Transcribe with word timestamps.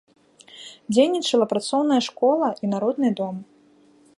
Дзейнічала 0.95 1.45
працоўная 1.53 1.99
школа 2.09 2.47
і 2.65 2.71
народны 2.73 3.09
дом. 3.21 3.35